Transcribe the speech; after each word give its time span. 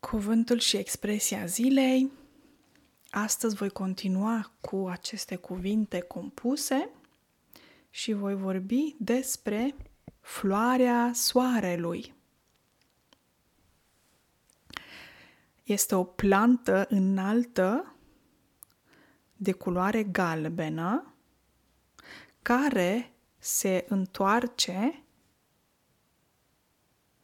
Cuvântul 0.00 0.58
și 0.58 0.76
expresia 0.76 1.46
zilei. 1.46 2.12
Astăzi 3.10 3.54
voi 3.54 3.70
continua 3.70 4.52
cu 4.60 4.88
aceste 4.88 5.36
cuvinte 5.36 6.00
compuse 6.00 6.90
și 7.90 8.12
voi 8.12 8.34
vorbi 8.34 8.94
despre 8.98 9.76
floarea 10.20 11.10
soarelui. 11.14 12.14
Este 15.62 15.94
o 15.94 16.04
plantă 16.04 16.86
înaltă 16.88 17.94
de 19.36 19.52
culoare 19.52 20.04
galbenă 20.04 21.14
care 22.42 23.12
se 23.38 23.84
întoarce, 23.88 25.04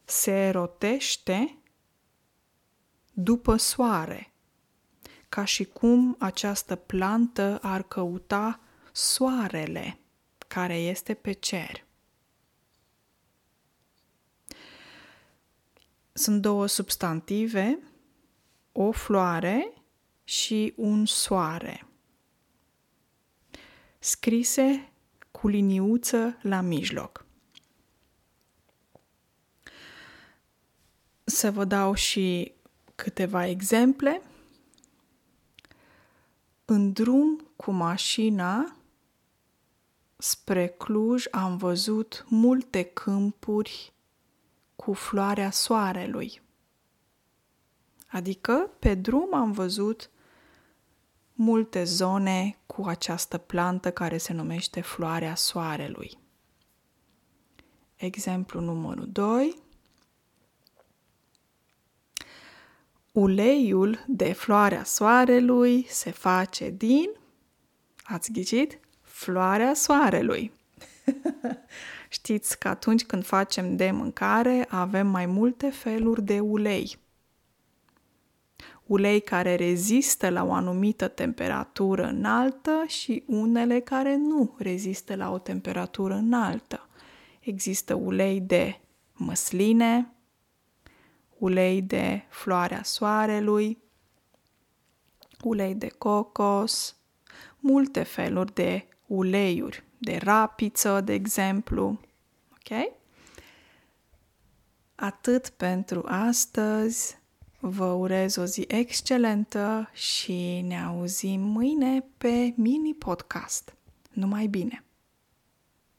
se 0.04 0.50
rotește 0.50 1.58
după 3.14 3.56
soare, 3.56 4.32
ca 5.28 5.44
și 5.44 5.64
cum 5.64 6.16
această 6.18 6.76
plantă 6.76 7.58
ar 7.62 7.82
căuta 7.82 8.60
soarele 8.92 9.98
care 10.48 10.76
este 10.76 11.14
pe 11.14 11.32
cer. 11.32 11.84
Sunt 16.12 16.42
două 16.42 16.66
substantive, 16.66 17.78
o 18.72 18.90
floare 18.92 19.72
și 20.24 20.72
un 20.76 21.06
soare, 21.06 21.86
scrise 23.98 24.92
cu 25.30 25.48
liniuță 25.48 26.38
la 26.42 26.60
mijloc. 26.60 27.26
Să 31.24 31.50
vă 31.50 31.64
dau 31.64 31.94
și 31.94 32.54
câteva 32.94 33.46
exemple. 33.46 34.22
În 36.64 36.92
drum 36.92 37.50
cu 37.56 37.70
mașina 37.70 38.76
spre 40.16 40.66
Cluj 40.66 41.24
am 41.30 41.56
văzut 41.56 42.24
multe 42.28 42.82
câmpuri 42.82 43.92
cu 44.76 44.92
floarea 44.92 45.50
soarelui. 45.50 46.42
Adică 48.06 48.70
pe 48.78 48.94
drum 48.94 49.34
am 49.34 49.52
văzut 49.52 50.10
multe 51.32 51.84
zone 51.84 52.58
cu 52.66 52.84
această 52.84 53.38
plantă 53.38 53.90
care 53.90 54.18
se 54.18 54.32
numește 54.32 54.80
floarea 54.80 55.34
soarelui. 55.34 56.18
Exemplu 57.96 58.60
numărul 58.60 59.08
2. 59.12 59.62
Uleiul 63.14 64.04
de 64.06 64.32
floarea 64.32 64.84
soarelui 64.84 65.86
se 65.88 66.10
face 66.10 66.70
din, 66.70 67.10
ați 68.02 68.32
ghicit, 68.32 68.78
floarea 69.02 69.74
soarelui. 69.74 70.52
Știți 72.08 72.58
că 72.58 72.68
atunci 72.68 73.04
când 73.04 73.24
facem 73.24 73.76
de 73.76 73.90
mâncare 73.90 74.66
avem 74.68 75.06
mai 75.06 75.26
multe 75.26 75.70
feluri 75.70 76.22
de 76.22 76.40
ulei. 76.40 76.96
Ulei 78.86 79.20
care 79.20 79.54
rezistă 79.54 80.28
la 80.28 80.44
o 80.44 80.52
anumită 80.52 81.08
temperatură 81.08 82.06
înaltă 82.06 82.84
și 82.86 83.24
unele 83.26 83.80
care 83.80 84.16
nu 84.16 84.54
rezistă 84.58 85.16
la 85.16 85.30
o 85.30 85.38
temperatură 85.38 86.14
înaltă. 86.14 86.88
Există 87.40 87.94
ulei 87.94 88.40
de 88.40 88.80
măsline, 89.12 90.13
ulei 91.44 91.82
de 91.82 92.22
floarea 92.28 92.82
soarelui, 92.82 93.78
ulei 95.42 95.74
de 95.74 95.88
cocos, 95.88 96.96
multe 97.58 98.02
feluri 98.02 98.54
de 98.54 98.86
uleiuri, 99.06 99.84
de 99.98 100.16
rapiță, 100.22 101.00
de 101.00 101.12
exemplu. 101.12 102.00
Ok? 102.50 102.92
Atât 104.94 105.48
pentru 105.48 106.02
astăzi. 106.06 107.22
Vă 107.60 107.84
urez 107.84 108.36
o 108.36 108.44
zi 108.44 108.64
excelentă 108.68 109.90
și 109.92 110.60
ne 110.60 110.82
auzim 110.82 111.40
mâine 111.40 112.04
pe 112.18 112.52
mini 112.56 112.94
podcast. 112.94 113.74
Numai 114.12 114.46
bine! 114.46 114.83